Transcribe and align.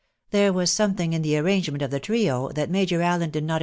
There 0.31 0.51
was 0.51 0.71
something* 0.71 1.13
in 1.13 1.21
the 1.21 1.37
arrangement 1.37 1.83
of 1.83 1.91
the 1.91 1.99
trig 1.99 2.55
that 2.55 2.71
Major 2.71 3.03
Allen 3.03 3.29
did 3.29 3.43
not. 3.43 3.59